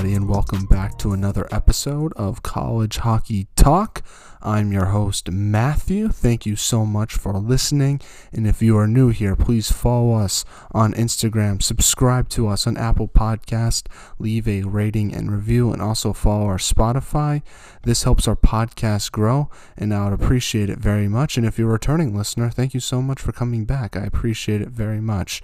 [0.00, 4.02] Everybody, and welcome back to another episode of College Hockey Talk.
[4.40, 6.08] I'm your host, Matthew.
[6.08, 8.00] Thank you so much for listening.
[8.32, 12.78] And if you are new here, please follow us on Instagram, subscribe to us on
[12.78, 17.42] Apple Podcast, leave a rating and review, and also follow our Spotify.
[17.82, 21.36] This helps our podcast grow, and I would appreciate it very much.
[21.36, 23.98] And if you're a returning listener, thank you so much for coming back.
[23.98, 25.42] I appreciate it very much.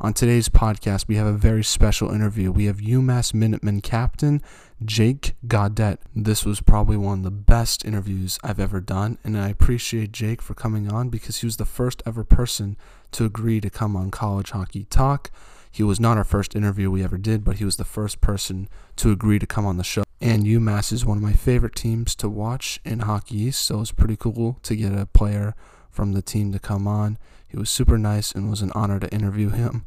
[0.00, 2.52] On today's podcast, we have a very special interview.
[2.52, 4.40] We have UMass Minutemen captain
[4.84, 5.98] Jake Gaudet.
[6.14, 10.40] This was probably one of the best interviews I've ever done, and I appreciate Jake
[10.40, 12.76] for coming on because he was the first ever person
[13.10, 15.32] to agree to come on College Hockey Talk.
[15.68, 18.68] He was not our first interview we ever did, but he was the first person
[18.96, 20.04] to agree to come on the show.
[20.20, 23.80] And UMass is one of my favorite teams to watch in Hockey East, so it
[23.80, 25.56] was pretty cool to get a player
[25.90, 27.18] from the team to come on.
[27.48, 29.86] He was super nice and was an honor to interview him.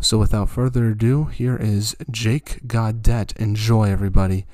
[0.00, 3.36] So without further ado, here is Jake Gaudet.
[3.36, 4.46] Enjoy, everybody.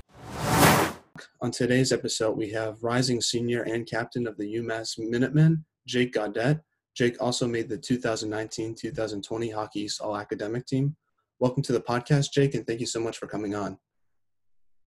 [1.41, 6.59] On today's episode, we have rising senior and captain of the UMass Minutemen, Jake Gaudet.
[6.97, 10.97] Jake also made the 2019-2020 Hockey East All-Academic team.
[11.39, 13.79] Welcome to the podcast, Jake, and thank you so much for coming on.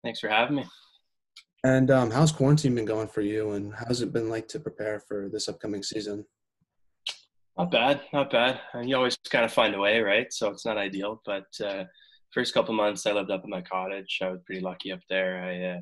[0.03, 0.65] Thanks for having me.
[1.63, 4.99] And um, how's quarantine been going for you, and how's it been like to prepare
[4.99, 6.25] for this upcoming season?
[7.59, 8.61] Not bad, not bad.
[8.73, 10.31] Uh, you always kind of find a way, right?
[10.31, 11.83] So it's not ideal, but uh,
[12.33, 14.19] first couple months I lived up in my cottage.
[14.21, 15.43] I was pretty lucky up there.
[15.43, 15.81] I uh,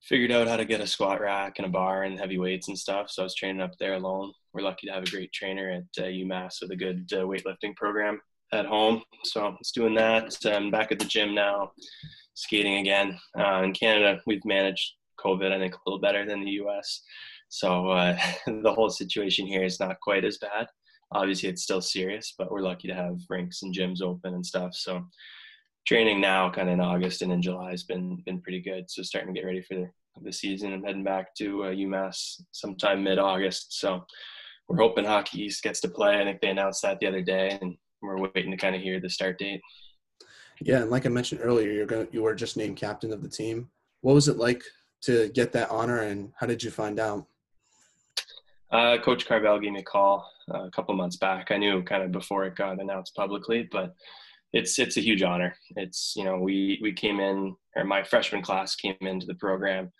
[0.00, 2.78] figured out how to get a squat rack and a bar and heavy weights and
[2.78, 3.10] stuff.
[3.10, 4.32] So I was training up there alone.
[4.54, 7.76] We're lucky to have a great trainer at uh, UMass with a good uh, weightlifting
[7.76, 8.18] program
[8.54, 9.02] at home.
[9.24, 10.34] So I'm doing that.
[10.46, 11.72] I'm back at the gym now,
[12.32, 13.18] skating again.
[13.38, 17.02] Uh, in Canada, we've managed COVID, I think, a little better than the US.
[17.52, 20.66] So uh, the whole situation here is not quite as bad.
[21.14, 24.74] Obviously, it's still serious, but we're lucky to have rinks and gyms open and stuff.
[24.74, 25.02] So
[25.86, 28.90] training now, kind of in August and in July, has been been pretty good.
[28.90, 29.90] So starting to get ready for the,
[30.22, 30.72] the season.
[30.72, 33.78] I'm heading back to uh, UMass sometime mid August.
[33.78, 34.02] So
[34.66, 36.22] we're hoping Hockey East gets to play.
[36.22, 38.98] I think they announced that the other day, and we're waiting to kind of hear
[38.98, 39.60] the start date.
[40.62, 43.28] Yeah, and like I mentioned earlier, you're going you were just named captain of the
[43.28, 43.68] team.
[44.00, 44.62] What was it like
[45.02, 47.26] to get that honor, and how did you find out?
[48.72, 51.50] Uh, Coach Carvel gave me a call uh, a couple months back.
[51.50, 53.94] I knew kind of before it got announced publicly, but
[54.52, 55.54] it's it's a huge honor.
[55.76, 59.92] It's you know we we came in or my freshman class came into the program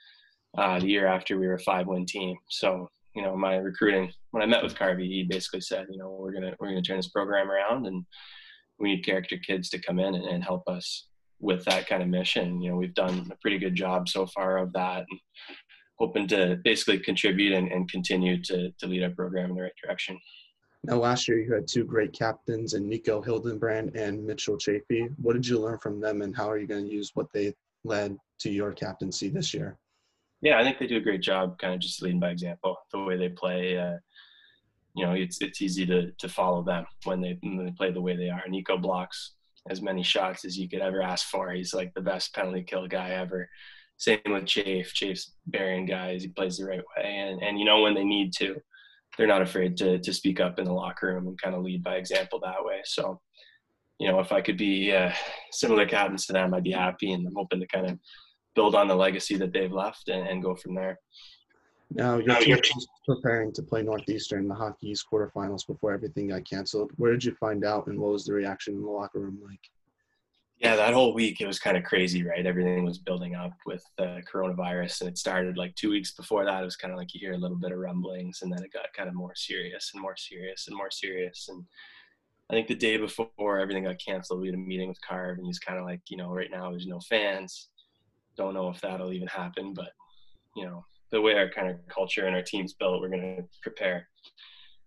[0.57, 2.37] uh, the year after we were a five win team.
[2.49, 6.17] So you know my recruiting when I met with Carvey, he basically said you know
[6.19, 8.05] we're gonna we're gonna turn this program around and
[8.79, 11.09] we need character kids to come in and, and help us
[11.41, 12.63] with that kind of mission.
[12.63, 15.05] You know we've done a pretty good job so far of that.
[15.11, 15.21] And
[16.03, 19.73] hoping to basically contribute and, and continue to, to lead our program in the right
[19.81, 20.19] direction.
[20.83, 25.07] Now, last year you had two great captains in Niko Hildenbrand and Mitchell Chaffee.
[25.19, 27.55] What did you learn from them, and how are you going to use what they
[27.85, 29.79] led to your captaincy this year?
[30.41, 32.77] Yeah, I think they do a great job, kind of just leading by example.
[32.91, 33.99] The way they play, uh,
[34.97, 38.03] you know, it's it's easy to to follow them when they when they play the
[38.03, 38.43] way they are.
[38.49, 39.35] Niko blocks
[39.71, 41.53] as many shots as you could ever ask for.
[41.53, 43.49] He's like the best penalty kill guy ever.
[44.03, 44.93] Same with Chafe.
[44.93, 46.25] Chafe's burying guys.
[46.25, 48.57] He plays the right way, and and you know when they need to,
[49.17, 51.85] they're not afraid to to speak up in the locker room and kind of lead
[51.85, 52.81] by example that way.
[52.85, 53.21] So,
[54.01, 55.13] you know, if I could be uh,
[55.53, 57.99] similar captains to them, I'd be happy, and I'm hoping to kind of
[58.57, 60.99] build on the legacy that they've left and, and go from there.
[61.93, 66.31] Now your team is preparing to play Northeastern in the Hockey East quarterfinals before everything
[66.31, 66.91] got canceled.
[66.97, 69.61] Where did you find out, and what was the reaction in the locker room like?
[70.63, 72.47] Yeah, that whole week it was kind of crazy, right?
[72.47, 76.63] Everything was building up with the coronavirus, and it started like two weeks before that.
[76.63, 78.73] It was kind of like you hear a little bit of rumblings, and then it
[78.73, 81.49] got kind of more serious and more serious and more serious.
[81.49, 81.65] And
[82.49, 85.47] I think the day before everything got canceled, we had a meeting with Carv, and
[85.47, 87.71] he's kind of like, you know, right now there's no fans.
[88.37, 89.91] Don't know if that'll even happen, but
[90.55, 93.43] you know, the way our kind of culture and our team's built, we're going to
[93.63, 94.07] prepare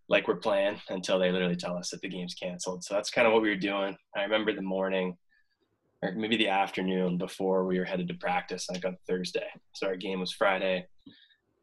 [0.08, 2.86] like we're playing until they literally tell us that the game's canceled.
[2.86, 3.98] So that's kind of what we were doing.
[4.16, 5.18] I remember the morning
[6.06, 9.48] or maybe the afternoon before we were headed to practice, like on Thursday.
[9.74, 10.88] So our game was Friday.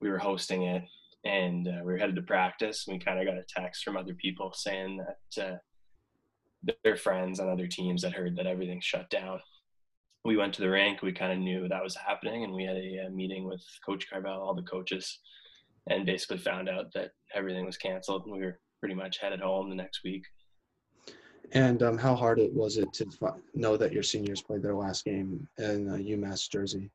[0.00, 0.82] We were hosting it,
[1.24, 2.84] and uh, we were headed to practice.
[2.88, 5.04] We kind of got a text from other people saying
[5.36, 5.56] that uh,
[6.84, 9.40] their friends on other teams had heard that everything shut down.
[10.24, 11.02] We went to the rink.
[11.02, 14.08] We kind of knew that was happening, and we had a, a meeting with Coach
[14.08, 15.20] Carvel, all the coaches,
[15.88, 18.22] and basically found out that everything was canceled.
[18.24, 20.22] And We were pretty much headed home the next week.
[21.52, 23.06] And um, how hard it was it to
[23.54, 26.90] know that your seniors played their last game in UMass jersey?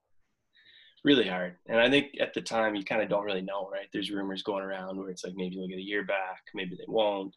[1.04, 1.56] Really hard.
[1.68, 3.88] And I think at the time you kind of don't really know, right?
[3.94, 6.86] There's rumors going around where it's like maybe they'll get a year back, maybe they
[6.88, 7.36] won't.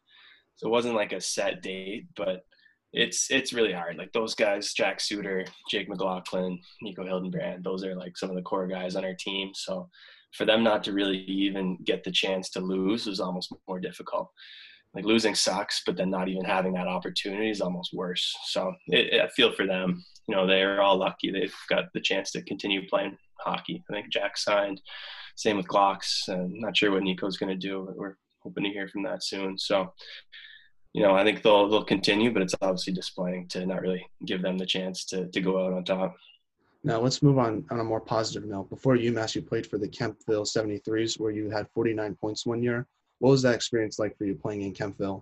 [0.55, 2.43] So it wasn't like a set date, but
[2.91, 3.97] it's it's really hard.
[3.97, 8.41] Like those guys, Jack Suter, Jake McLaughlin, Niko Hildenbrand, those are like some of the
[8.41, 9.51] core guys on our team.
[9.53, 9.89] So
[10.33, 14.31] for them not to really even get the chance to lose was almost more difficult.
[14.93, 18.35] Like losing sucks, but then not even having that opportunity is almost worse.
[18.47, 20.03] So it, it, I feel for them.
[20.27, 23.83] You know, they're all lucky they've got the chance to continue playing hockey.
[23.89, 24.81] I think Jack signed.
[25.35, 26.27] Same with Glocks.
[26.27, 27.89] I'm not sure what Niko's going to do.
[27.95, 29.57] We're hoping to hear from that soon.
[29.57, 29.93] So
[30.93, 34.41] you know, I think they'll they'll continue, but it's obviously disappointing to not really give
[34.41, 36.15] them the chance to to go out on top.
[36.83, 38.69] Now let's move on on a more positive note.
[38.69, 42.87] Before UMass, you played for the Kemptville 73s, where you had 49 points one year.
[43.21, 45.21] What was that experience like for you playing in Kemptville?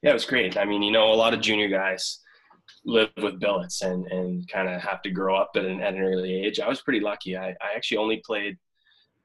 [0.00, 0.56] Yeah, it was great.
[0.56, 2.20] I mean, you know, a lot of junior guys
[2.84, 6.02] live with billets and and kind of have to grow up at an, at an
[6.02, 6.60] early age.
[6.60, 7.36] I was pretty lucky.
[7.36, 8.56] I, I actually only played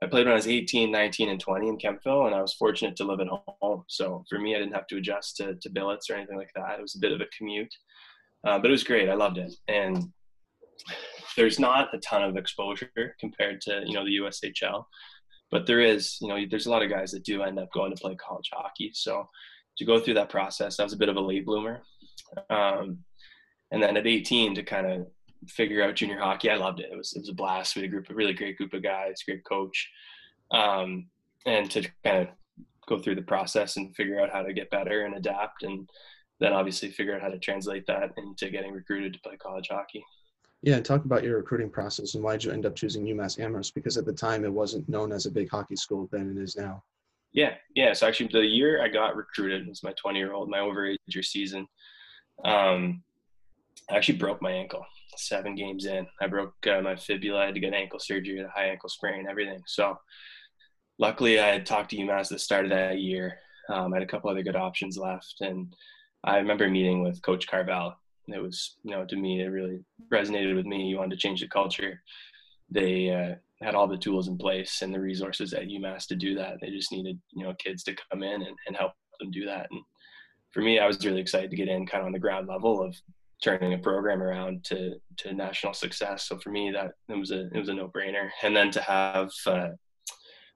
[0.01, 2.95] I played when I was 18, 19, and 20 in Kemptville, and I was fortunate
[2.95, 3.83] to live at home.
[3.87, 6.79] So for me, I didn't have to adjust to, to billets or anything like that.
[6.79, 7.73] It was a bit of a commute,
[8.47, 9.09] uh, but it was great.
[9.09, 9.53] I loved it.
[9.67, 10.11] And
[11.37, 14.85] there's not a ton of exposure compared to you know the USHL,
[15.51, 16.17] but there is.
[16.21, 18.49] You know, there's a lot of guys that do end up going to play college
[18.53, 18.91] hockey.
[18.93, 19.29] So
[19.77, 21.81] to go through that process, I was a bit of a late bloomer.
[22.49, 22.99] Um,
[23.71, 25.07] and then at 18 to kind of
[25.49, 26.49] figure out junior hockey.
[26.49, 26.89] I loved it.
[26.91, 27.75] It was it was a blast.
[27.75, 29.89] We had a group, a really great group of guys, great coach,
[30.51, 31.07] um,
[31.45, 32.27] and to kind of
[32.87, 35.89] go through the process and figure out how to get better and adapt, and
[36.39, 40.03] then obviously figure out how to translate that into getting recruited to play college hockey.
[40.65, 43.39] Yeah, and talk about your recruiting process and why did you end up choosing UMass
[43.39, 43.75] Amherst?
[43.75, 46.55] Because at the time it wasn't known as a big hockey school, then it is
[46.55, 46.83] now.
[47.33, 47.93] Yeah, yeah.
[47.93, 51.67] So actually, the year I got recruited was my 20 year old, my overage season.
[52.43, 53.03] Um,
[53.91, 54.83] I actually broke my ankle
[55.17, 56.07] seven games in.
[56.19, 57.43] I broke uh, my fibula.
[57.43, 59.61] I had to get ankle surgery, a high ankle sprain, everything.
[59.67, 59.99] So
[60.97, 63.37] luckily, I had talked to UMass at the start of that year.
[63.69, 65.75] Um, I had a couple other good options left, and
[66.23, 67.93] I remember meeting with Coach Carvel.
[68.33, 69.79] It was, you know, to me, it really
[70.11, 70.83] resonated with me.
[70.83, 72.01] You wanted to change the culture.
[72.69, 76.35] They uh, had all the tools in place and the resources at UMass to do
[76.35, 76.57] that.
[76.61, 79.67] They just needed, you know, kids to come in and, and help them do that.
[79.71, 79.81] And
[80.51, 82.81] for me, I was really excited to get in kind of on the ground level
[82.81, 82.95] of
[83.43, 86.27] turning a program around to to national success.
[86.27, 88.29] So for me, that it was a it was a no brainer.
[88.43, 89.69] And then to have uh,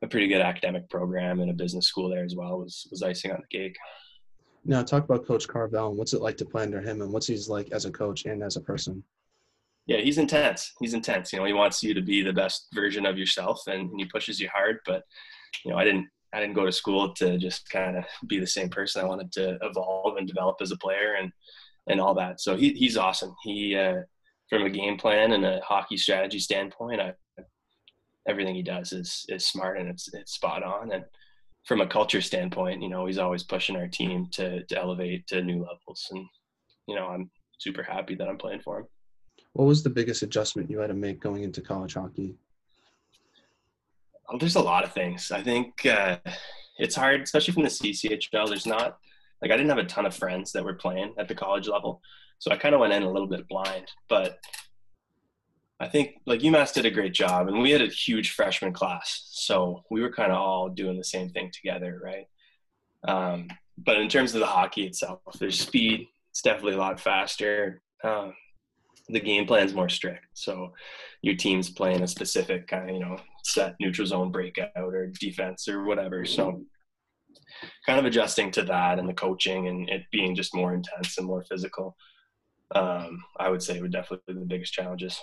[0.01, 3.31] a pretty good academic program and a business school there as well was was icing
[3.31, 3.75] on the cake.
[4.66, 5.90] Now, talk about Coach Carvel.
[5.90, 8.26] And what's it like to play under him, and what's he's like as a coach
[8.26, 9.04] and as a person?
[9.86, 10.74] Yeah, he's intense.
[10.80, 11.34] He's intense.
[11.34, 14.40] You know, he wants you to be the best version of yourself, and, he pushes
[14.40, 14.80] you hard.
[14.86, 15.04] But
[15.66, 18.48] you know, I didn't I didn't go to school to just kind of be the
[18.48, 19.02] same person.
[19.02, 21.32] I wanted to evolve and develop as a player, and
[21.90, 22.40] and all that.
[22.40, 23.36] So he, he's awesome.
[23.44, 24.02] He, uh,
[24.50, 27.14] from a game plan and a hockey strategy standpoint, I,
[28.28, 30.92] everything he does is, is smart and it's, it's spot on.
[30.92, 31.04] And
[31.69, 35.39] from a culture standpoint, you know, he's always pushing our team to, to elevate to
[35.39, 36.07] new levels.
[36.10, 36.25] And,
[36.88, 37.30] you know, I'm
[37.60, 38.88] super happy that I'm playing for him.
[39.54, 42.33] What was the biggest adjustment you had to make going into college hockey?
[44.28, 45.30] Well, there's a lot of things.
[45.31, 46.18] I think uh,
[46.80, 48.47] it's hard, especially from the CCHL.
[48.47, 48.97] There's not
[49.40, 52.02] like I didn't have a ton of friends that were playing at the college level,
[52.40, 53.92] so I kind of went in a little bit blind.
[54.09, 54.40] But
[55.80, 59.30] I think like UMass did a great job, and we had a huge freshman class,
[59.31, 62.28] so we were kind of all doing the same thing together, right?
[63.07, 66.07] Um, but in terms of the hockey itself, there's speed.
[66.31, 67.81] It's definitely a lot faster.
[68.04, 68.33] Um,
[69.07, 70.74] the game plan's more strict, so
[71.21, 75.68] your team's playing a specific kind of you know set neutral zone breakout or defense
[75.69, 76.26] or whatever.
[76.26, 76.62] So
[77.86, 81.26] kind of adjusting to that and the coaching and it being just more intense and
[81.26, 81.95] more physical,
[82.76, 85.19] um, I would say would definitely be the biggest challenges.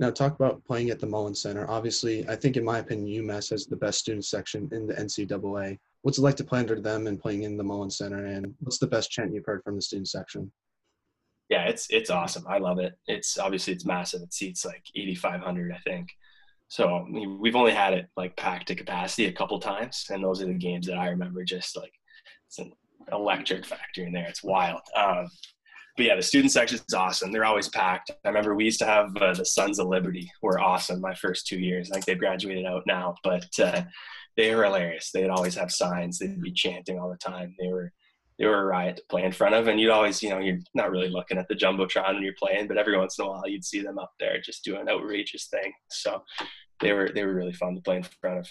[0.00, 1.70] Now, talk about playing at the Mullins Center.
[1.70, 5.78] Obviously, I think, in my opinion, UMass has the best student section in the NCAA.
[6.00, 8.24] What's it like to play under them and playing in the Mullins Center?
[8.24, 10.50] And what's the best chant you've heard from the student section?
[11.50, 12.46] Yeah, it's it's awesome.
[12.48, 12.94] I love it.
[13.08, 14.22] It's obviously it's massive.
[14.22, 16.08] It seats like 8,500, I think.
[16.68, 17.06] So
[17.38, 20.54] we've only had it like packed to capacity a couple times, and those are the
[20.54, 21.44] games that I remember.
[21.44, 21.92] Just like
[22.46, 22.72] it's an
[23.12, 24.28] electric factor in there.
[24.28, 24.80] It's wild.
[24.96, 25.26] Um,
[25.96, 27.32] but yeah, the student section is awesome.
[27.32, 28.10] They're always packed.
[28.24, 31.46] I remember we used to have uh, the Sons of Liberty were awesome my first
[31.46, 31.90] two years.
[31.90, 33.82] I think they've graduated out now, but uh,
[34.36, 35.10] they were hilarious.
[35.12, 36.18] They'd always have signs.
[36.18, 37.54] They'd be chanting all the time.
[37.58, 37.92] They were
[38.38, 39.68] they were a riot to play in front of.
[39.68, 42.68] And you'd always, you know, you're not really looking at the jumbotron when you're playing,
[42.68, 45.70] but every once in a while you'd see them up there just doing outrageous thing.
[45.90, 46.24] So
[46.80, 48.48] they were they were really fun to play in front of.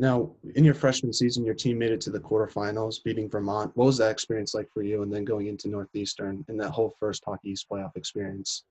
[0.00, 3.70] Now, in your freshman season, your team made it to the quarterfinals, beating Vermont.
[3.74, 5.02] What was that experience like for you?
[5.02, 8.64] And then going into Northeastern and that whole first Hockey East playoff experience.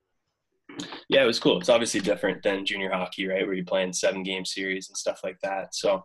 [1.07, 1.59] Yeah, it was cool.
[1.59, 5.19] It's obviously different than junior hockey, right, where you're playing seven game series and stuff
[5.24, 5.75] like that.
[5.75, 6.03] So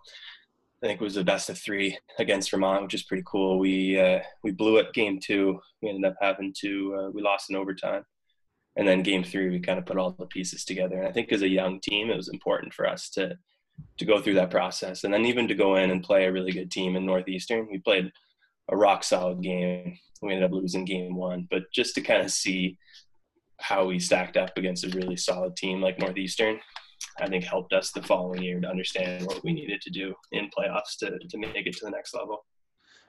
[0.82, 3.58] I think it was the best of three against Vermont, which is pretty cool.
[3.58, 5.58] We uh, we blew it game two.
[5.80, 8.04] We ended up having to uh, we lost in overtime,
[8.76, 10.98] and then game three we kind of put all the pieces together.
[10.98, 13.38] And I think as a young team, it was important for us to
[13.98, 16.52] to go through that process, and then even to go in and play a really
[16.52, 17.68] good team in Northeastern.
[17.70, 18.10] We played
[18.68, 19.98] a rock solid game.
[20.22, 22.78] We ended up losing game one, but just to kind of see
[23.60, 26.58] how we stacked up against a really solid team like Northeastern,
[27.20, 30.50] I think helped us the following year to understand what we needed to do in
[30.56, 32.44] playoffs to, to make it to the next level.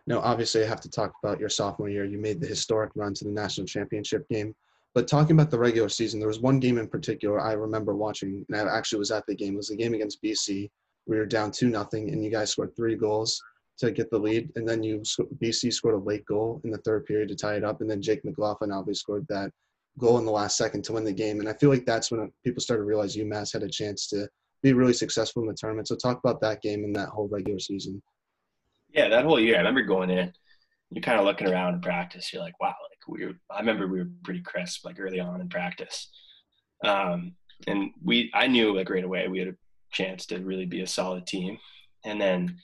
[0.08, 2.06] Now, obviously, I have to talk about your sophomore year.
[2.06, 4.54] You made the historic run to the national championship game.
[4.96, 8.46] But talking about the regular season, there was one game in particular I remember watching,
[8.50, 9.54] and I actually was at the game.
[9.54, 10.72] It was the game against BC.
[11.06, 13.44] We were down two nothing, and you guys scored three goals
[13.80, 15.00] to get the lead, and then you
[15.44, 18.02] BC scored a late goal in the third period to tie it up, and then
[18.02, 19.52] Jake McLaughlin obviously scored that
[20.00, 21.42] goal in the last second to win the game.
[21.42, 24.30] And I feel like that's when people started to realize UMass had a chance to
[24.64, 25.90] be really successful in the tournament.
[25.90, 28.02] So talk about that game and that whole regular season.
[28.94, 30.32] Yeah, that whole year, I remember going in.
[30.92, 32.32] You're kind of looking around in practice.
[32.32, 32.76] You're like, wow,
[33.08, 33.34] we were.
[33.50, 36.10] I remember we were pretty crisp, like early on in practice.
[36.84, 37.36] Um,
[37.68, 39.56] and we, I knew like right away we had a
[39.92, 41.58] chance to really be a solid team.
[42.04, 42.58] And then,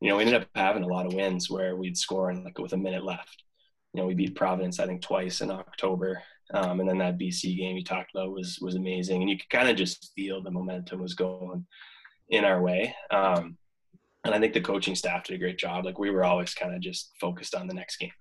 [0.00, 2.58] you know, we ended up having a lot of wins where we'd score in like
[2.58, 3.44] with a minute left.
[3.92, 6.22] You know, we beat Providence, I think, twice in October.
[6.54, 9.50] Um, and then that BC game you talked about was was amazing, and you could
[9.50, 11.64] kind of just feel the momentum was going
[12.28, 12.94] in our way.
[13.10, 13.56] Um,
[14.24, 15.84] and I think the coaching staff did a great job.
[15.84, 18.12] Like we were always kind of just focused on the next game,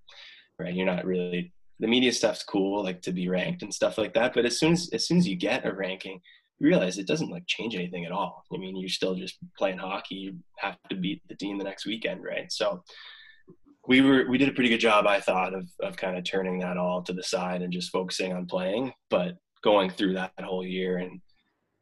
[0.60, 0.74] right?
[0.74, 4.34] You're not really the media stuff's cool, like to be ranked and stuff like that.
[4.34, 6.20] But as soon as as soon as you get a ranking,
[6.60, 8.44] you realize it doesn't like change anything at all.
[8.54, 10.16] I mean, you're still just playing hockey.
[10.16, 12.52] You have to beat the team the next weekend, right?
[12.52, 12.84] So
[13.88, 16.60] we were we did a pretty good job, I thought, of of kind of turning
[16.60, 18.94] that all to the side and just focusing on playing.
[19.10, 21.22] But going through that whole year and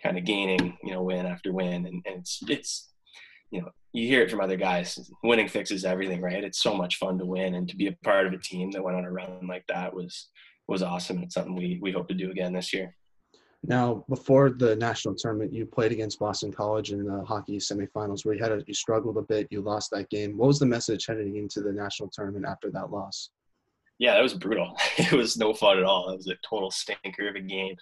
[0.02, 2.90] kind of gaining, you know, win after win, and, and it's it's
[3.52, 5.12] you know you hear it from other guys.
[5.24, 6.44] Winning fixes everything, right?
[6.44, 8.84] It's so much fun to win, and to be a part of a team that
[8.84, 10.30] went on a run like that was
[10.68, 11.24] was awesome.
[11.24, 12.96] It's something we we hope to do again this year.
[13.64, 18.36] Now, before the national tournament, you played against Boston College in the hockey semifinals, where
[18.36, 19.48] you had a, you struggled a bit.
[19.50, 20.38] You lost that game.
[20.38, 23.32] What was the message heading into the national tournament after that loss?
[24.00, 24.78] Yeah, that was brutal.
[24.98, 26.10] It was no fun at all.
[26.10, 27.76] It was a total stinker of a game.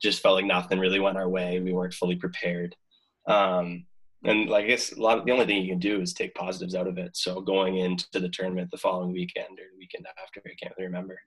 [0.00, 1.60] Just felt like nothing really went our way.
[1.60, 2.74] We weren't fully prepared.
[3.28, 3.84] Um,
[4.24, 6.34] and like I guess a lot of the only thing you can do is take
[6.34, 7.16] positives out of it.
[7.16, 10.86] So going into the tournament the following weekend or the weekend after, I can't really
[10.86, 11.18] remember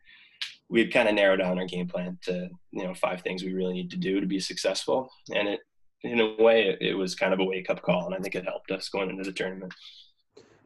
[0.70, 3.74] we kind of narrowed down our game plan to you know five things we really
[3.74, 5.60] need to do to be successful and it
[6.04, 8.36] in a way it, it was kind of a wake up call and i think
[8.36, 9.74] it helped us going into the tournament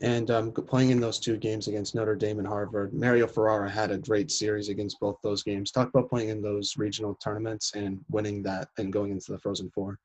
[0.02, 3.92] and um, playing in those two games against Notre Dame and Harvard, Mario Ferraro had
[3.92, 5.72] a great series against both those games.
[5.72, 9.72] Talk about playing in those regional tournaments and winning that and going into the Frozen
[9.72, 10.00] Four.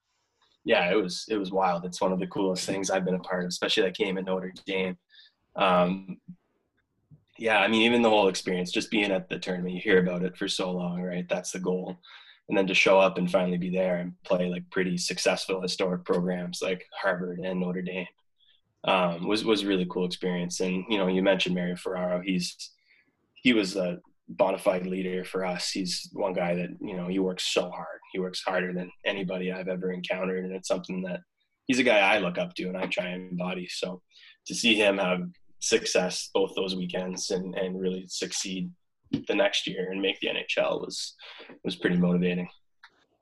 [0.64, 1.84] Yeah, it was it was wild.
[1.84, 4.24] It's one of the coolest things I've been a part of, especially that game at
[4.24, 4.96] Notre Dame.
[5.56, 6.18] Um,
[7.38, 10.22] yeah, I mean, even the whole experience, just being at the tournament, you hear about
[10.22, 11.28] it for so long, right?
[11.28, 11.96] That's the goal.
[12.48, 16.04] And then to show up and finally be there and play like pretty successful historic
[16.04, 18.06] programs like Harvard and Notre Dame
[18.84, 20.60] um, was was a really cool experience.
[20.60, 22.20] And you know, you mentioned Mario Ferraro.
[22.24, 22.72] He's
[23.34, 25.70] he was a bona fide leader for us.
[25.70, 28.00] He's one guy that you know he works so hard.
[28.12, 31.20] He works harder than anybody I've ever encountered, and it's something that
[31.66, 33.68] he's a guy I look up to and I try and embody.
[33.68, 34.02] So
[34.46, 35.22] to see him have
[35.60, 38.70] success both those weekends and, and really succeed
[39.28, 41.14] the next year and make the NHL was
[41.64, 42.48] was pretty motivating.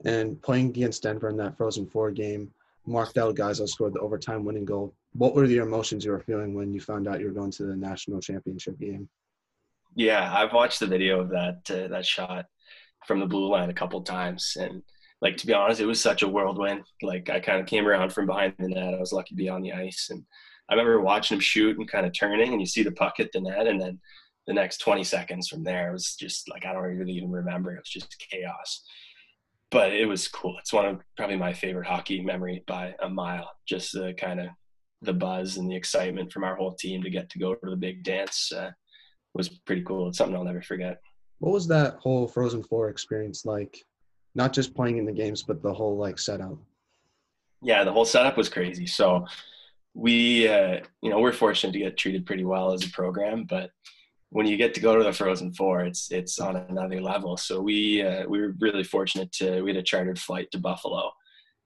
[0.05, 2.51] And playing against Denver in that Frozen Four game,
[2.87, 4.95] Marc Del Gaizo scored the overtime winning goal.
[5.13, 7.65] What were the emotions you were feeling when you found out you were going to
[7.65, 9.09] the national championship game?
[9.95, 12.47] Yeah, I've watched the video of that uh, that shot
[13.07, 14.83] from the blue line a couple times, and
[15.21, 16.85] like to be honest, it was such a whirlwind.
[17.03, 18.95] Like I kind of came around from behind the net.
[18.95, 20.25] I was lucky to be on the ice, and
[20.71, 23.31] I remember watching him shoot and kind of turning, and you see the puck hit
[23.33, 24.01] the net, and then
[24.47, 27.75] the next 20 seconds from there was just like I don't really even remember.
[27.75, 28.83] It was just chaos,
[29.71, 30.57] but it was cool.
[30.59, 33.51] It's one of probably my favorite hockey memory by a mile.
[33.67, 34.49] Just the kind of
[35.03, 37.77] the buzz and the excitement from our whole team to get to go to the
[37.77, 38.71] big dance uh,
[39.35, 40.09] was pretty cool.
[40.09, 41.01] It's something I'll never forget.
[41.39, 43.85] What was that whole Frozen Four experience like?
[44.35, 46.57] Not just playing in the games, but the whole like setup.
[47.61, 48.87] Yeah, the whole setup was crazy.
[48.87, 49.27] So
[49.95, 53.71] we uh, you know we're fortunate to get treated pretty well as a program but
[54.31, 57.61] when you get to go to the frozen four it's it's on another level so
[57.61, 61.11] we uh, we were really fortunate to we had a chartered flight to buffalo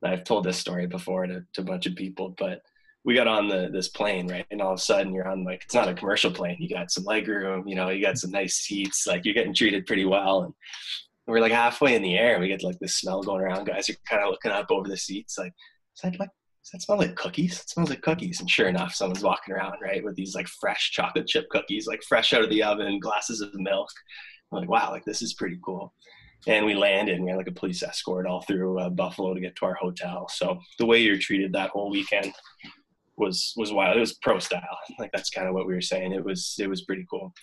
[0.03, 2.63] and i've told this story before to, to a bunch of people but
[3.07, 5.63] we got on the this plane right and all of a sudden you're on like
[5.65, 8.33] it's not a commercial plane you got some leg room you know you got some
[8.33, 10.53] nice seats like you're getting treated pretty well and
[11.27, 13.89] we're like halfway in the air and we get like this smell going around guys
[13.89, 15.53] are kind of looking up over the seats like
[15.95, 16.31] is that like
[16.67, 17.61] does that smell like cookies?
[17.61, 18.41] It smells like cookies.
[18.41, 22.03] And sure enough, someone's walking around, right, with these like fresh chocolate chip cookies, like
[22.03, 23.89] fresh out of the oven, glasses of milk.
[24.51, 25.95] I'm like, wow, like this is pretty cool.
[26.49, 29.41] And we landed and we had like a police escort all through uh, Buffalo to
[29.41, 30.29] get to our hotel.
[30.29, 32.33] So the way you're treated that whole weekend
[33.17, 33.97] was was wild.
[33.97, 34.63] It was pro style.
[34.99, 36.13] Like that's kind of what we were saying.
[36.13, 37.35] It was it was pretty cool.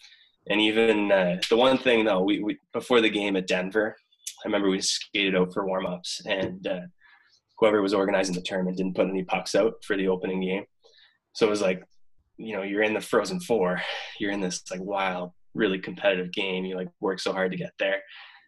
[0.50, 3.96] And even uh, the one thing though, we, we before the game at Denver,
[4.44, 6.82] I remember we skated out for warm ups and uh,
[7.58, 10.66] whoever was organizing the tournament didn't put any pucks out for the opening game.
[11.34, 11.84] So it was like,
[12.38, 13.82] you know, you're in the Frozen Four,
[14.20, 16.66] you're in this like wild, really competitive game.
[16.66, 18.02] You like work so hard to get there,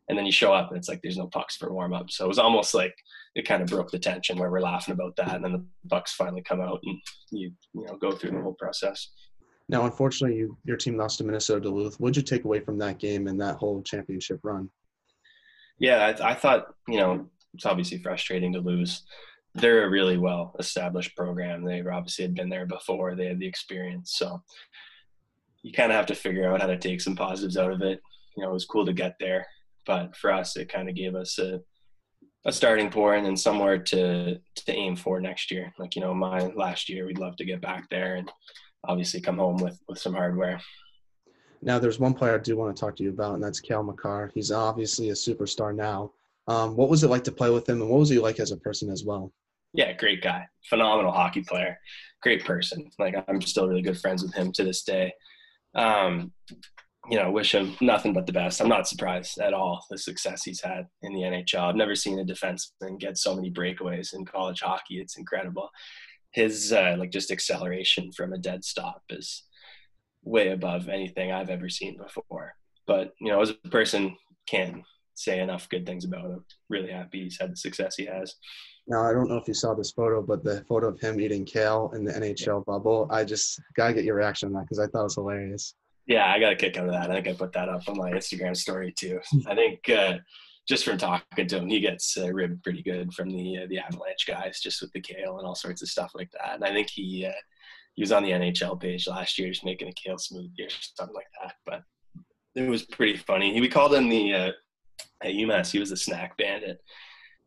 [0.07, 2.11] and then you show up and it's like there's no pucks for warm up.
[2.11, 2.95] So it was almost like
[3.35, 6.13] it kind of broke the tension where we're laughing about that, and then the pucks
[6.13, 6.97] finally come out and
[7.31, 9.09] you you know go through the whole process.
[9.67, 11.99] Now, unfortunately, you, your team lost to Minnesota Duluth.
[11.99, 14.69] What'd you take away from that game and that whole championship run?
[15.79, 19.03] Yeah, I, I thought you know it's obviously frustrating to lose.
[19.55, 21.63] They're a really well established program.
[21.63, 23.15] They obviously had been there before.
[23.15, 24.15] They had the experience.
[24.17, 24.43] So
[25.63, 28.01] you kind of have to figure out how to take some positives out of it.
[28.35, 29.47] You know, it was cool to get there,
[29.85, 31.61] but for us, it kind of gave us a,
[32.45, 35.73] a starting point and somewhere to to aim for next year.
[35.79, 38.31] Like you know, my last year, we'd love to get back there and
[38.87, 40.61] obviously come home with with some hardware.
[41.61, 43.81] Now, there's one player I do want to talk to you about, and that's Cale
[43.81, 44.31] Makar.
[44.35, 46.11] He's obviously a superstar now.
[46.47, 48.51] Um, what was it like to play with him, and what was he like as
[48.51, 49.31] a person as well?
[49.73, 51.79] Yeah, great guy, phenomenal hockey player,
[52.21, 52.89] great person.
[52.99, 55.13] Like I'm still really good friends with him to this day.
[55.73, 56.31] Um,
[57.09, 58.61] you know, wish him nothing but the best.
[58.61, 61.69] I'm not surprised at all the success he's had in the NHL.
[61.69, 64.99] I've never seen a defenseman get so many breakaways in college hockey.
[64.99, 65.69] It's incredible.
[66.31, 69.43] His uh, like just acceleration from a dead stop is
[70.23, 72.53] way above anything I've ever seen before.
[72.87, 74.15] But you know, as a person,
[74.47, 74.83] can
[75.15, 76.45] say enough good things about him.
[76.69, 78.35] Really happy he's had the success he has.
[78.87, 81.45] Now I don't know if you saw this photo, but the photo of him eating
[81.45, 84.87] kale in the NHL bubble, I just gotta get your reaction on that because I
[84.87, 85.73] thought it was hilarious.
[86.07, 87.09] Yeah, I got a kick out of that.
[87.09, 89.19] I think I put that up on my Instagram story too.
[89.47, 90.17] I think uh,
[90.67, 93.79] just from talking to him, he gets uh, ribbed pretty good from the uh, the
[93.79, 96.55] Avalanche guys, just with the kale and all sorts of stuff like that.
[96.55, 97.41] And I think he uh,
[97.95, 101.15] he was on the NHL page last year, just making a kale smoothie or something
[101.15, 101.55] like that.
[101.65, 101.83] But
[102.55, 103.53] it was pretty funny.
[103.53, 104.51] He we called him the uh,
[105.21, 106.79] at UMass, he was a snack bandit.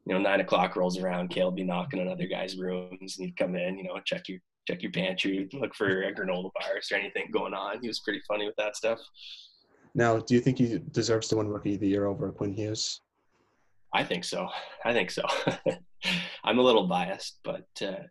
[0.06, 3.36] You know, nine o'clock rolls around, Cale be knocking on other guys' rooms, and he'd
[3.36, 4.38] come in, you know, check your
[4.68, 7.80] check your pantry, look for a granola virus or anything going on.
[7.80, 8.98] He was pretty funny with that stuff.
[9.94, 13.00] Now, do you think he deserves to win Rookie of the Year over Quinn Hughes?
[13.94, 14.46] I think so.
[14.84, 15.22] I think so.
[16.44, 18.02] I'm a little biased, but uh,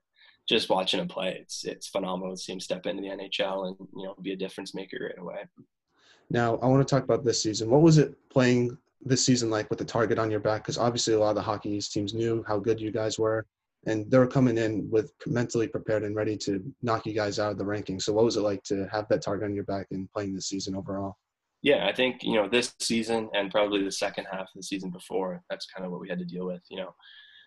[0.49, 3.75] just watching him play, it's it's phenomenal to see him step into the NHL and
[3.95, 5.45] you know be a difference maker right away.
[6.31, 7.69] Now, I want to talk about this season.
[7.69, 10.63] What was it playing this season like with the target on your back?
[10.63, 13.45] Because obviously a lot of the hockey teams knew how good you guys were,
[13.87, 17.57] and they're coming in with mentally prepared and ready to knock you guys out of
[17.57, 18.03] the rankings.
[18.03, 20.47] So what was it like to have that target on your back and playing this
[20.47, 21.15] season overall?
[21.61, 24.91] Yeah, I think you know this season and probably the second half of the season
[24.91, 25.41] before.
[25.49, 26.61] That's kind of what we had to deal with.
[26.69, 26.93] You know,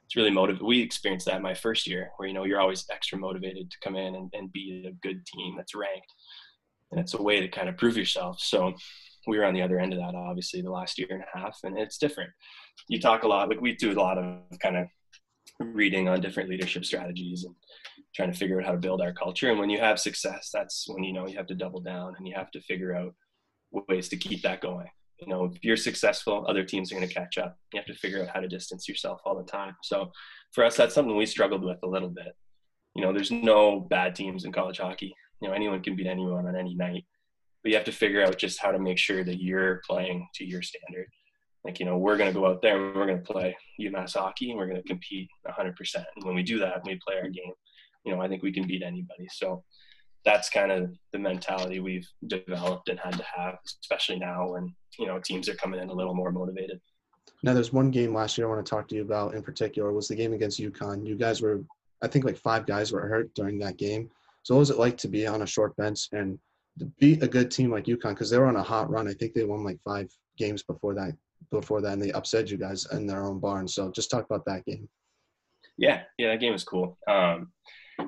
[0.04, 0.66] it's really motivated.
[0.66, 3.94] We experienced that my first year, where you know you're always extra motivated to come
[3.94, 6.12] in and, and be a good team that's ranked,
[6.90, 8.40] and it's a way to kind of prove yourself.
[8.40, 8.74] So
[9.26, 11.58] we were on the other end of that obviously the last year and a half
[11.62, 12.30] and it's different
[12.88, 14.86] you talk a lot like we do a lot of kind of
[15.60, 17.54] reading on different leadership strategies and
[18.14, 19.50] trying to figure out how to build our culture.
[19.50, 22.26] And when you have success that's when you know you have to double down and
[22.26, 23.14] you have to figure out
[23.88, 24.88] ways to keep that going.
[25.20, 27.56] You know if you're successful other teams are going to catch up.
[27.72, 29.76] You have to figure out how to distance yourself all the time.
[29.82, 30.10] So
[30.52, 32.34] for us that's something we struggled with a little bit.
[32.94, 35.14] You know there's no bad teams in college hockey.
[35.40, 37.04] You know anyone can beat anyone on any night.
[37.62, 40.46] But you have to figure out just how to make sure that you're playing to
[40.46, 41.06] your standard.
[41.64, 44.14] Like, you know, we're going to go out there and we're going to play UMass
[44.14, 45.74] hockey and we're going to compete 100%.
[45.94, 47.52] And when we do that, we play our game,
[48.04, 49.28] you know, I think we can beat anybody.
[49.30, 49.62] So
[50.24, 55.06] that's kind of the mentality we've developed and had to have, especially now when, you
[55.06, 56.80] know, teams are coming in a little more motivated.
[57.42, 59.92] Now, there's one game last year I want to talk to you about in particular
[59.92, 61.06] was the game against UConn.
[61.06, 61.60] You guys were,
[62.02, 64.10] I think, like five guys were hurt during that game.
[64.42, 66.38] So, what was it like to be on a short bench and
[66.98, 69.08] beat a good team like UConn because they were on a hot run.
[69.08, 71.16] I think they won like five games before that.
[71.50, 73.66] Before that, and they upset you guys in their own barn.
[73.66, 74.88] So just talk about that game.
[75.76, 76.98] Yeah, yeah, that game was cool.
[77.08, 77.52] Um,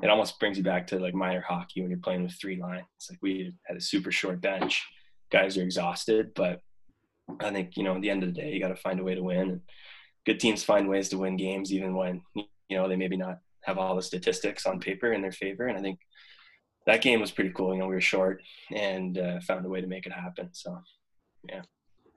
[0.03, 2.87] it almost brings you back to like minor hockey when you're playing with three lines.
[3.11, 4.85] Like we had a super short bench.
[5.31, 6.61] Guys are exhausted, but
[7.41, 9.05] I think you know at the end of the day, you got to find a
[9.05, 9.51] way to win.
[9.51, 9.61] And
[10.25, 12.45] good teams find ways to win games, even when you
[12.77, 15.67] know they maybe not have all the statistics on paper in their favor.
[15.67, 15.99] And I think
[16.87, 17.73] that game was pretty cool.
[17.73, 18.43] You know, we were short
[18.75, 20.51] and uh, found a way to make it happen.
[20.53, 20.79] So,
[21.49, 21.63] yeah.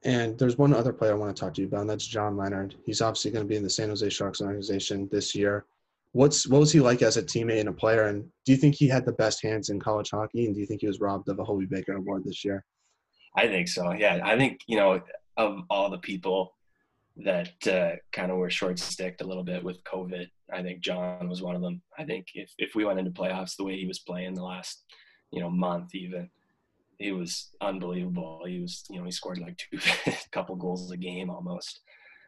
[0.05, 2.37] And there's one other player I want to talk to you about, and that's John
[2.37, 2.75] Leonard.
[2.85, 5.65] He's obviously going to be in the San Jose Sharks organization this year.
[6.11, 8.03] what's what was he like as a teammate and a player?
[8.03, 10.45] And do you think he had the best hands in college hockey?
[10.45, 12.63] And do you think he was robbed of a Hobey Baker Award this year?
[13.35, 13.91] I think so.
[13.93, 15.01] Yeah, I think you know
[15.37, 16.53] of all the people
[17.17, 20.27] that uh, kind of were short sticked a little bit with COVID.
[20.53, 21.81] I think John was one of them.
[21.97, 24.83] I think if if we went into playoffs the way he was playing the last
[25.31, 26.29] you know month even,
[26.99, 28.43] it was unbelievable.
[28.47, 29.79] He was you know he scored like two
[30.31, 31.81] couple goals a game almost.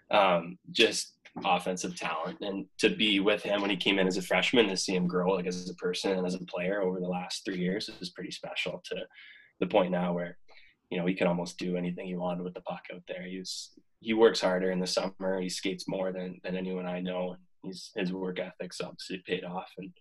[0.09, 1.13] Um, just
[1.45, 2.37] offensive talent.
[2.41, 5.07] And to be with him when he came in as a freshman to see him
[5.07, 8.09] grow like as a person and as a player over the last three years is
[8.09, 8.95] pretty special to
[9.59, 10.37] the point now where
[10.89, 13.23] you know he can almost do anything he wanted with the puck out there.
[13.23, 15.41] He's he works harder in the summer.
[15.41, 17.31] He skates more than than anyone i know.
[17.31, 19.69] And he's his work ethic's obviously paid off.
[19.77, 19.91] And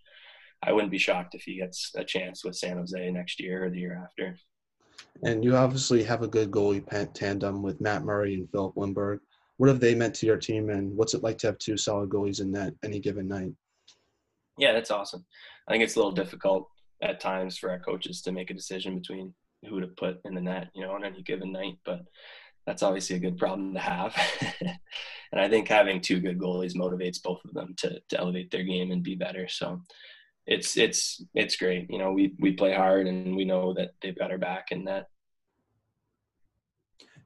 [0.63, 3.71] i wouldn't be shocked if he gets a chance with san jose next year or
[3.71, 4.39] the year after
[5.25, 9.19] and you obviously have a good goalie tandem with matt murray and filip lindberg
[9.59, 12.11] what have they meant to your team and what's it like to have two solid
[12.11, 13.53] goalies in net any given night?
[14.59, 15.25] Yeah, that's awesome.
[15.69, 16.69] I think it's a little difficult
[17.03, 19.35] at times for our coaches to make a decision between
[19.69, 22.01] who to put in the net, you know, on any given night, but
[22.67, 24.15] that's obviously a good problem to have.
[24.61, 28.65] and I think having two good goalies motivates both of them to, to elevate their
[28.65, 29.49] game and be better.
[29.49, 29.81] So
[30.47, 31.91] it's it's it's great.
[31.91, 34.87] You know, we we play hard and we know that they've got our back and
[34.87, 35.07] that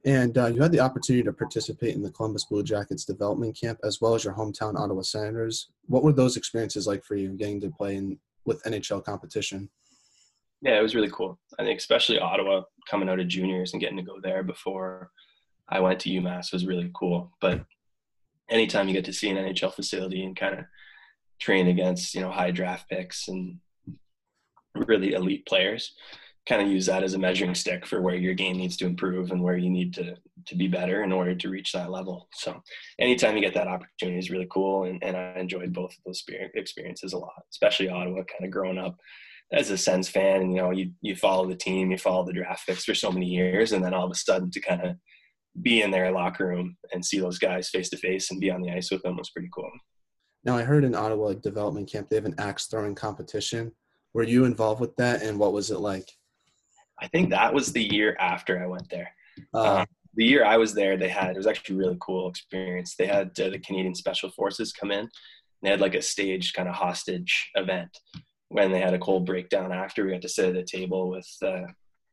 [0.05, 3.79] and uh, you had the opportunity to participate in the Columbus Blue Jackets development camp
[3.85, 5.71] as well as your hometown Ottawa Senators.
[5.87, 9.69] What were those experiences like for you, getting to play in with NHL competition?
[10.63, 11.39] Yeah, it was really cool.
[11.59, 15.11] I think especially Ottawa coming out of juniors and getting to go there before
[15.69, 17.33] I went to UMass was really cool.
[17.41, 17.65] But
[18.49, 20.65] anytime you get to see an NHL facility and kind of
[21.41, 23.59] train against you know high draft picks and
[24.75, 25.95] really elite players,
[26.49, 29.31] kind of use that as a measuring stick for where your game needs to improve
[29.31, 32.29] and where you need to to be better in order to reach that level.
[32.33, 32.63] So
[32.99, 36.25] anytime you get that opportunity is really cool and, and I enjoyed both of those
[36.55, 38.97] experiences a lot, especially Ottawa kind of growing up
[39.53, 42.67] as a Sens fan you know you you follow the team, you follow the draft
[42.67, 44.97] picks for so many years and then all of a sudden to kind of
[45.63, 48.63] be in their locker room and see those guys face to face and be on
[48.63, 49.71] the ice with them was pretty cool.
[50.45, 53.73] Now I heard in Ottawa like, development camp they have an axe throwing competition.
[54.15, 56.11] Were you involved with that and what was it like?
[57.01, 59.11] I think that was the year after I went there.
[59.55, 62.29] Uh, um, the year I was there, they had it was actually a really cool
[62.29, 62.97] experience.
[62.97, 65.09] They had uh, the Canadian Special Forces come in.
[65.63, 67.97] They had like a staged kind of hostage event
[68.49, 70.05] when they had a cold breakdown after.
[70.05, 71.67] We got to sit at a table with uh,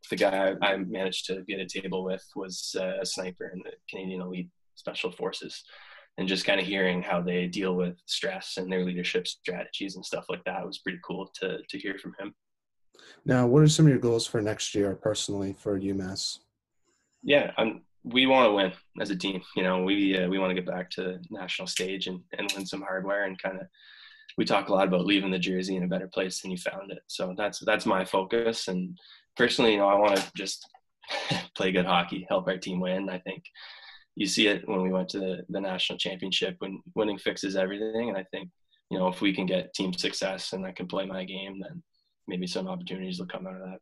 [0.09, 3.59] the guy I, I, managed to get a table with was uh, a sniper in
[3.59, 5.63] the Canadian Elite Special Forces,
[6.17, 10.05] and just kind of hearing how they deal with stress and their leadership strategies and
[10.05, 12.33] stuff like that was pretty cool to to hear from him.
[13.25, 16.39] Now, what are some of your goals for next year personally for UMass?
[17.23, 19.41] Yeah, I'm, we want to win as a team.
[19.55, 22.65] You know, we uh, we want to get back to national stage and, and win
[22.65, 23.67] some hardware and kind of.
[24.37, 26.91] We talk a lot about leaving the jersey in a better place than you found
[26.91, 26.99] it.
[27.07, 28.67] So that's that's my focus.
[28.67, 28.97] And
[29.35, 30.67] personally, you know, I want to just
[31.55, 33.09] play good hockey, help our team win.
[33.09, 33.43] I think
[34.17, 38.09] you see it when we went to the, the national championship when winning fixes everything.
[38.09, 38.49] And I think
[38.89, 41.83] you know if we can get team success and I can play my game, then
[42.27, 43.79] maybe some opportunities will come out of that.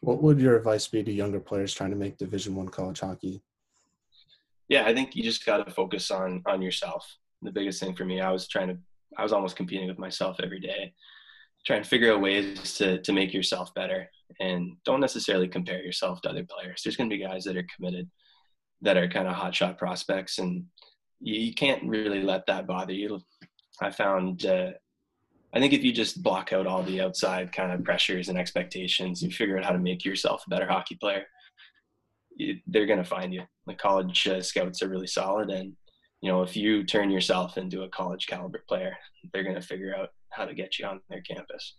[0.00, 3.42] What would your advice be to younger players trying to make Division One college hockey?
[4.68, 7.06] Yeah, I think you just got to focus on on yourself.
[7.42, 8.78] The biggest thing for me, I was trying to,
[9.18, 10.94] I was almost competing with myself every day,
[11.66, 14.08] trying to figure out ways to to make yourself better,
[14.40, 16.80] and don't necessarily compare yourself to other players.
[16.82, 18.08] There's going to be guys that are committed,
[18.82, 20.64] that are kind of hotshot prospects, and
[21.20, 23.20] you, you, can't really let that bother you.
[23.80, 24.70] I found uh,
[25.54, 29.22] I think if you just block out all the outside kind of pressures and expectations,
[29.22, 31.24] you figure out how to make yourself a better hockey player.
[32.36, 33.42] You, they're going to find you.
[33.66, 35.72] The college uh, scouts are really solid, and
[36.20, 38.96] you know if you turn yourself into a college caliber player,
[39.32, 41.76] they're going to figure out how to get you on their campus.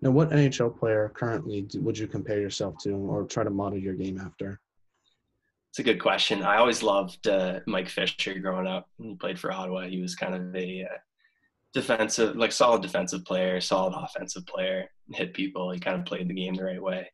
[0.00, 3.94] Now, what NHL player currently would you compare yourself to, or try to model your
[3.94, 4.60] game after?
[5.70, 6.42] It's a good question.
[6.42, 8.88] I always loved uh, Mike Fisher growing up.
[8.98, 9.82] He played for Ottawa.
[9.82, 10.96] He was kind of a uh,
[11.74, 15.70] defensive, like solid defensive player, solid offensive player, hit people.
[15.70, 17.10] He kind of played the game the right way.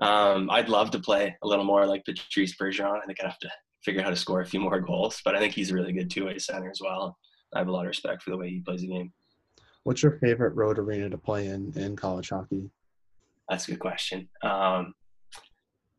[0.00, 3.00] Um, I'd love to play a little more like Patrice Bergeron.
[3.02, 3.50] I think I'd have to
[3.84, 5.92] figure out how to score a few more goals, but I think he's a really
[5.92, 7.16] good two-way center as well.
[7.54, 9.12] I have a lot of respect for the way he plays the game.
[9.84, 12.70] What's your favorite road arena to play in in college hockey?
[13.48, 14.28] That's a good question.
[14.42, 14.94] Um,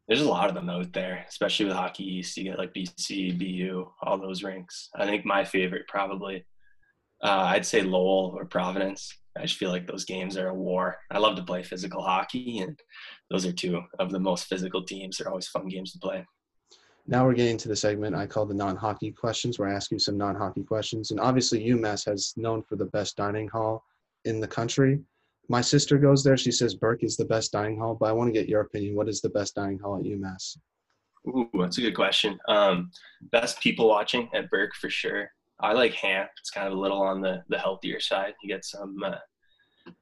[0.07, 2.35] there's a lot of them out there, especially with Hockey East.
[2.37, 4.89] You get like BC, BU, all those rinks.
[4.95, 6.45] I think my favorite probably
[7.23, 9.17] uh, I'd say Lowell or Providence.
[9.37, 10.97] I just feel like those games are a war.
[11.09, 12.77] I love to play physical hockey, and
[13.31, 15.17] those are two of the most physical teams.
[15.17, 16.25] They're always fun games to play.
[17.07, 19.99] Now we're getting to the segment I call the non-hockey questions, where I ask you
[19.99, 21.11] some non-hockey questions.
[21.11, 23.83] And obviously, UMass has known for the best dining hall
[24.25, 24.99] in the country.
[25.49, 26.38] My sister goes there.
[26.38, 28.95] She says Burke is the best dining hall, but I want to get your opinion.
[28.95, 30.58] What is the best dining hall at UMass?
[31.27, 32.38] Ooh, that's a good question.
[32.47, 32.91] Um,
[33.32, 35.29] best people watching at Burke for sure.
[35.62, 36.27] I like ham.
[36.39, 38.34] It's kind of a little on the the healthier side.
[38.41, 39.15] You get some uh,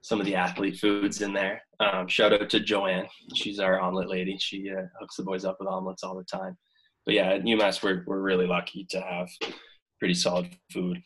[0.01, 1.62] some of the athlete foods in there.
[1.80, 3.08] Um, shout out to Joanne.
[3.36, 4.38] She's our omelet lady.
[4.39, 6.58] She uh, hooks the boys up with omelets all the time.
[7.06, 9.27] But yeah, at UMass, we're, we're really lucky to have
[9.99, 11.01] pretty solid food.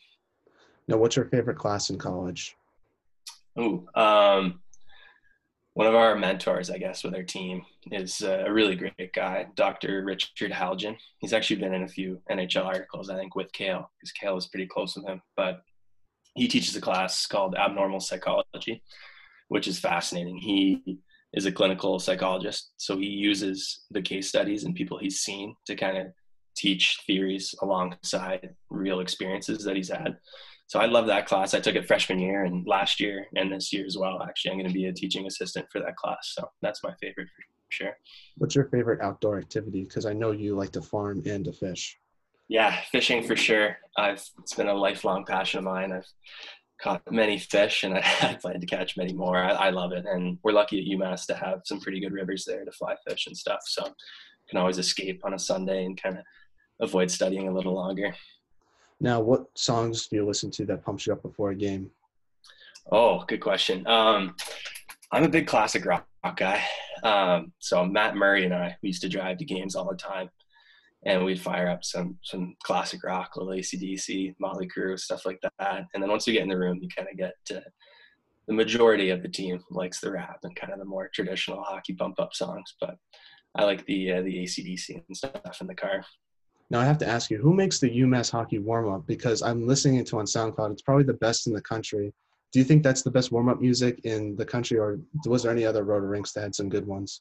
[0.88, 2.54] Now, what's your favorite class in college?
[3.58, 4.60] Ooh, um,
[5.74, 10.04] one of our mentors, I guess, with our team is a really great guy, Dr.
[10.04, 10.96] Richard Halgin.
[11.18, 14.46] He's actually been in a few NHL articles, I think, with Cale, because Cale is
[14.46, 15.20] pretty close with him.
[15.36, 15.60] But
[16.34, 18.82] he teaches a class called abnormal psychology,
[19.48, 20.38] which is fascinating.
[20.38, 20.98] He
[21.34, 25.76] is a clinical psychologist, so he uses the case studies and people he's seen to
[25.76, 26.06] kind of
[26.56, 30.16] teach theories alongside real experiences that he's had.
[30.68, 31.54] So I love that class.
[31.54, 34.22] I took it freshman year and last year and this year as well.
[34.22, 36.32] Actually, I'm going to be a teaching assistant for that class.
[36.34, 37.96] So that's my favorite for sure.
[38.38, 39.84] What's your favorite outdoor activity?
[39.84, 41.96] Because I know you like to farm and to fish.
[42.48, 43.76] Yeah, fishing for sure.
[43.96, 45.92] I've it's been a lifelong passion of mine.
[45.92, 46.06] I've
[46.80, 49.38] caught many fish, and I, I plan to catch many more.
[49.38, 52.44] I, I, love it, and we're lucky at UMass to have some pretty good rivers
[52.46, 53.60] there to fly fish and stuff.
[53.64, 53.82] So
[54.48, 56.24] can always escape on a Sunday and kind of
[56.80, 58.14] avoid studying a little longer.
[59.00, 61.90] Now, what songs do you listen to that pumps you up before a game?
[62.90, 63.86] Oh, good question.
[63.86, 64.34] Um,
[65.12, 66.06] I'm a big classic rock
[66.36, 66.62] guy.
[67.02, 70.30] Um, so Matt Murray and I we used to drive to games all the time
[71.04, 75.84] and we'd fire up some some classic rock, little ACDC, Motley Crue, stuff like that.
[75.94, 77.62] And then once you get in the room, you kind of get to
[78.48, 81.92] the majority of the team likes the rap and kind of the more traditional hockey
[81.92, 82.96] bump up songs, but
[83.56, 86.04] I like the uh, the ACDC and stuff in the car.
[86.70, 89.06] Now I have to ask you, who makes the UMass hockey warm up?
[89.06, 90.72] Because I'm listening to on SoundCloud.
[90.72, 92.12] It's probably the best in the country.
[92.52, 95.52] Do you think that's the best warm up music in the country, or was there
[95.52, 97.20] any other road rinks that had some good ones?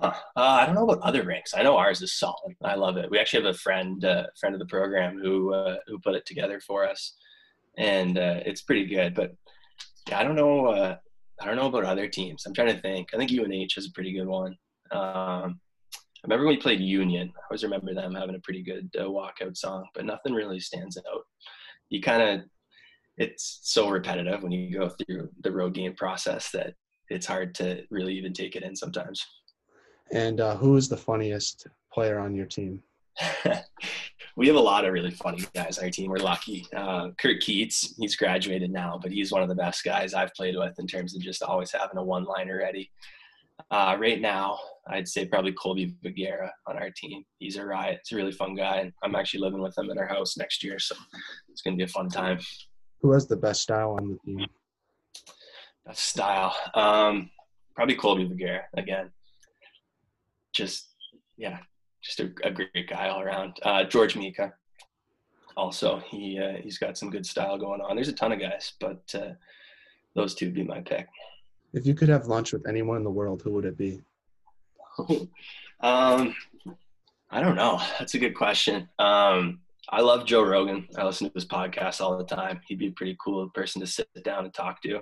[0.00, 1.54] Uh, I don't know about other rinks.
[1.54, 2.54] I know ours is solid.
[2.62, 3.10] I love it.
[3.10, 6.26] We actually have a friend, uh, friend of the program, who uh, who put it
[6.26, 7.14] together for us,
[7.78, 9.14] and uh, it's pretty good.
[9.14, 9.34] But
[10.08, 10.66] yeah, I don't know.
[10.66, 10.96] Uh,
[11.40, 12.44] I don't know about other teams.
[12.44, 13.14] I'm trying to think.
[13.14, 14.56] I think UNH has a pretty good one.
[14.90, 15.60] Um,
[16.22, 17.32] I remember when we played Union.
[17.34, 20.98] I always remember them having a pretty good uh, walkout song, but nothing really stands
[20.98, 21.22] out.
[21.88, 22.46] You kind of,
[23.16, 26.74] it's so repetitive when you go through the road game process that
[27.08, 29.24] it's hard to really even take it in sometimes.
[30.12, 32.82] And uh, who is the funniest player on your team?
[34.36, 36.10] we have a lot of really funny guys on our team.
[36.10, 36.66] We're lucky.
[36.74, 40.56] Uh, Kurt Keats, he's graduated now, but he's one of the best guys I've played
[40.56, 42.90] with in terms of just always having a one-liner ready.
[43.70, 47.22] Uh, right now, I'd say probably Colby Vigera on our team.
[47.38, 48.00] He's a riot.
[48.04, 50.64] He's a really fun guy, and I'm actually living with him in our house next
[50.64, 50.94] year, so
[51.48, 52.38] it's going to be a fun time.
[53.02, 54.46] Who has the best style on the team?
[55.86, 57.30] Best style, um,
[57.74, 59.10] probably Colby Vigera again
[60.52, 60.88] just
[61.36, 61.58] yeah,
[62.02, 63.56] just a, a great guy all around.
[63.62, 64.52] Uh, George Mika,
[65.56, 67.96] also he uh, he's got some good style going on.
[67.96, 69.32] There's a ton of guys, but uh,
[70.14, 71.08] those two would be my pick.
[71.72, 74.00] If you could have lunch with anyone in the world, who would it be?
[75.80, 76.34] um,
[77.30, 77.80] I don't know.
[77.98, 78.88] That's a good question.
[78.98, 79.60] Um,
[79.92, 80.86] I love Joe Rogan.
[80.96, 82.60] I listen to his podcast all the time.
[82.66, 85.00] He'd be a pretty cool person to sit down and talk to,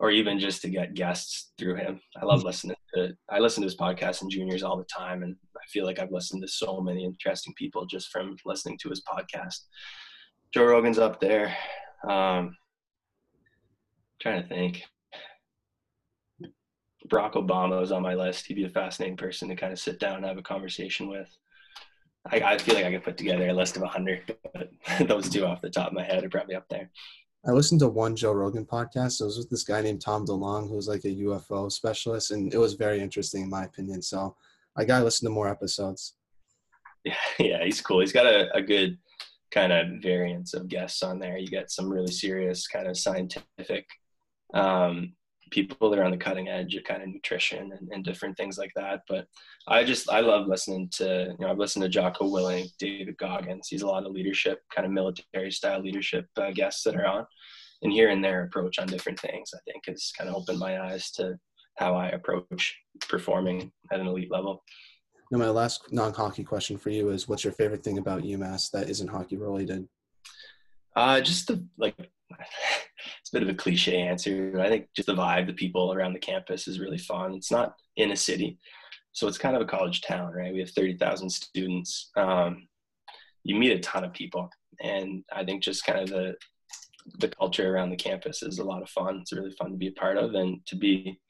[0.00, 2.00] or even just to get guests through him.
[2.20, 3.16] I love listening to.
[3.30, 6.10] I listen to his podcast in juniors all the time, and I feel like I've
[6.10, 9.60] listened to so many interesting people just from listening to his podcast.
[10.52, 11.56] Joe Rogan's up there.
[12.08, 12.56] Um,
[14.20, 14.82] trying to think.
[17.12, 18.46] Barack Obama was on my list.
[18.46, 21.28] He'd be a fascinating person to kind of sit down and have a conversation with.
[22.30, 24.70] I, I feel like I could put together a list of 100, but
[25.08, 26.90] those two off the top of my head are probably up there.
[27.46, 29.20] I listened to one Joe Rogan podcast.
[29.20, 32.54] It was with this guy named Tom DeLonge, who was like a UFO specialist, and
[32.54, 34.00] it was very interesting in my opinion.
[34.00, 34.36] So
[34.76, 36.14] I got to listen to more episodes.
[37.04, 37.98] Yeah, yeah, he's cool.
[37.98, 38.96] He's got a, a good
[39.50, 41.36] kind of variance of guests on there.
[41.36, 43.88] You get some really serious kind of scientific
[44.54, 45.14] um,
[45.52, 48.56] people that are on the cutting edge of kind of nutrition and, and, different things
[48.58, 49.02] like that.
[49.06, 49.26] But
[49.68, 53.68] I just I love listening to you know I've listened to Jocko Willink, David Goggins.
[53.68, 57.26] He's a lot of leadership, kind of military style leadership uh, guests that are on,
[57.82, 61.10] and hearing their approach on different things, I think has kind of opened my eyes
[61.12, 61.38] to
[61.76, 62.76] how I approach
[63.08, 64.64] performing at an elite level.
[65.30, 68.90] Now, my last non-hockey question for you is: What's your favorite thing about UMass that
[68.90, 69.86] isn't hockey related?
[70.96, 71.94] Uh, just the like
[73.32, 74.60] a bit of a cliche answer.
[74.60, 77.34] I think just the vibe, the people around the campus is really fun.
[77.34, 78.58] It's not in a city,
[79.12, 80.52] so it's kind of a college town, right?
[80.52, 82.10] We have 30,000 students.
[82.16, 82.66] Um,
[83.44, 84.48] you meet a ton of people.
[84.80, 86.34] And I think just kind of the,
[87.18, 89.18] the culture around the campus is a lot of fun.
[89.20, 91.20] It's really fun to be a part of and to be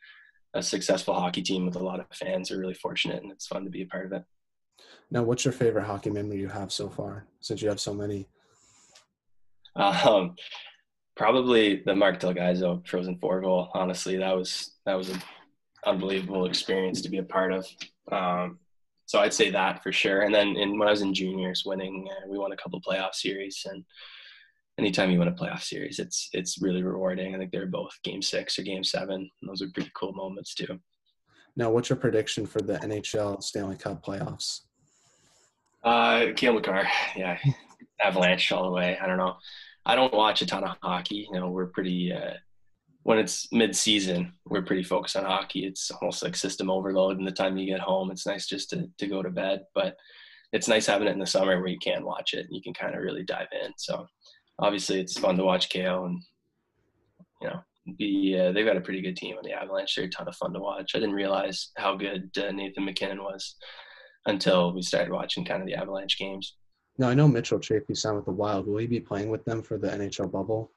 [0.54, 3.64] a successful hockey team with a lot of fans are really fortunate and it's fun
[3.64, 4.24] to be a part of it.
[5.10, 8.28] Now, what's your favorite hockey memory you have so far since you have so many?
[9.74, 10.36] Um,
[11.16, 13.68] probably the Marc Del Gaizo Frozen Four goal.
[13.74, 15.22] Honestly, that was that was an
[15.86, 17.66] unbelievable experience to be a part of.
[18.10, 18.58] Um,
[19.06, 20.22] so I'd say that for sure.
[20.22, 23.14] And then in, when I was in juniors, winning, uh, we won a couple playoff
[23.14, 23.84] series, and
[24.78, 27.34] anytime you win a playoff series, it's it's really rewarding.
[27.34, 29.30] I think they're both Game Six or Game Seven.
[29.42, 30.80] those are pretty cool moments too.
[31.56, 34.60] Now, what's your prediction for the NHL Stanley Cup playoffs?
[35.84, 37.38] Uh, Cale Makar, yeah,
[38.02, 38.96] Avalanche all the way.
[39.02, 39.36] I don't know.
[39.84, 41.28] I don't watch a ton of hockey.
[41.32, 42.34] You know, we're pretty uh,
[43.04, 45.66] when it's mid-season, we're pretty focused on hockey.
[45.66, 47.18] It's almost like system overload.
[47.18, 49.64] And the time you get home, it's nice just to to go to bed.
[49.74, 49.96] But
[50.52, 52.74] it's nice having it in the summer where you can watch it and you can
[52.74, 53.72] kind of really dive in.
[53.76, 54.06] So
[54.58, 56.22] obviously, it's fun to watch Cale and
[57.40, 57.60] you know
[57.98, 59.96] be uh, they've got a pretty good team on the Avalanche.
[59.96, 60.92] They're a ton of fun to watch.
[60.94, 63.56] I didn't realize how good uh, Nathan MacKinnon was
[64.26, 66.54] until we started watching kind of the Avalanche games.
[66.98, 68.66] Now I know Mitchell Chaffee signed with the Wild.
[68.66, 70.70] Will he be playing with them for the NHL bubble?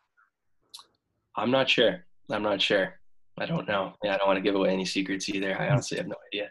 [1.36, 2.06] I'm not sure.
[2.30, 3.00] I'm not sure.
[3.38, 3.94] I don't know.
[4.04, 5.60] Yeah, I don't want to give away any secrets either.
[5.60, 6.50] I honestly have no idea.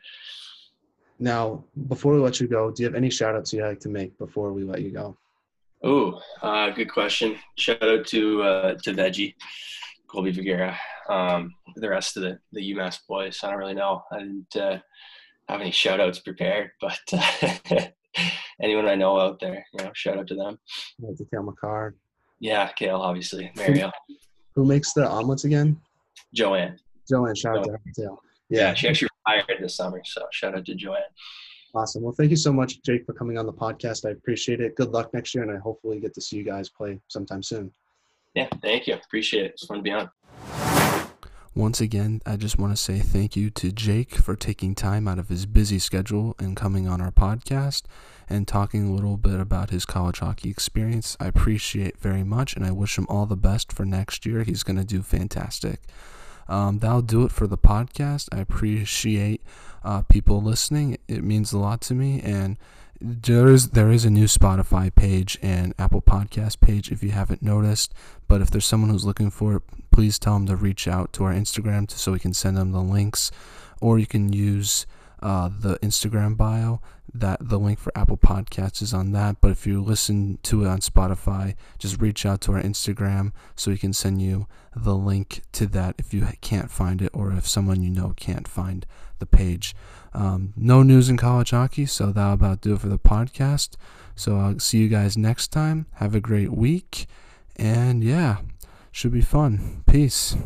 [1.18, 3.88] Now, before we let you go, do you have any shout outs you'd like to
[3.88, 5.16] make before we let you go?
[5.82, 7.36] Oh, uh, good question.
[7.56, 9.34] Shout out to uh, to Veggie,
[10.08, 10.76] Colby Vigera,
[11.08, 13.40] um, the rest of the, the UMass boys.
[13.42, 14.02] I don't really know.
[14.10, 14.78] I didn't uh,
[15.48, 16.98] have any shout outs prepared, but
[18.62, 20.58] anyone I know out there, you know, shout out to them.
[20.98, 21.94] Yeah, to Cale Makar.
[22.40, 23.50] Yeah, Cale, obviously.
[23.56, 23.90] Mario.
[24.54, 25.80] Who makes the omelets again?
[26.34, 26.78] Joanne.
[27.08, 28.18] Joanne, shout out to her too.
[28.50, 28.60] Yeah.
[28.60, 31.00] yeah, she actually retired this summer, so shout out to Joanne.
[31.74, 32.02] Awesome.
[32.02, 34.06] Well, thank you so much, Jake, for coming on the podcast.
[34.06, 34.76] I appreciate it.
[34.76, 37.72] Good luck next year, and I hopefully get to see you guys play sometime soon.
[38.34, 38.94] Yeah, thank you.
[38.94, 39.52] Appreciate it.
[39.52, 40.08] It's fun to be on.
[41.56, 45.20] Once again, I just want to say thank you to Jake for taking time out
[45.20, 47.82] of his busy schedule and coming on our podcast
[48.28, 51.16] and talking a little bit about his college hockey experience.
[51.20, 54.42] I appreciate very much and I wish him all the best for next year.
[54.42, 55.80] He's going to do fantastic.
[56.48, 58.28] Um, that'll do it for the podcast.
[58.32, 59.40] I appreciate
[59.84, 60.98] uh, people listening.
[61.06, 62.56] It means a lot to me and
[63.06, 67.42] there is there is a new Spotify page and Apple Podcast page if you haven't
[67.42, 67.92] noticed.
[68.28, 69.62] But if there's someone who's looking for it,
[69.92, 72.80] please tell them to reach out to our Instagram so we can send them the
[72.80, 73.30] links,
[73.78, 74.86] or you can use
[75.22, 76.80] uh, the Instagram bio.
[77.16, 79.36] That the link for Apple Podcasts is on that.
[79.40, 83.70] But if you listen to it on Spotify, just reach out to our Instagram so
[83.70, 87.46] we can send you the link to that if you can't find it or if
[87.46, 88.84] someone you know can't find
[89.18, 89.76] the page.
[90.14, 93.76] Um, no news in college hockey, so that'll about do it for the podcast.
[94.14, 95.86] So I'll see you guys next time.
[95.94, 97.06] Have a great week,
[97.56, 98.38] and yeah,
[98.92, 99.82] should be fun.
[99.86, 100.36] Peace.